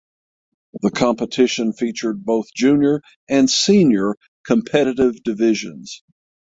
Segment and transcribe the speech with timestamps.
[0.81, 6.01] The competition featured both junior and senior competitive divisions.